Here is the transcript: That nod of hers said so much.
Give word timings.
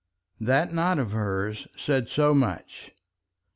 That 0.39 0.73
nod 0.73 0.97
of 0.97 1.11
hers 1.11 1.67
said 1.77 2.09
so 2.09 2.33
much. 2.33 2.91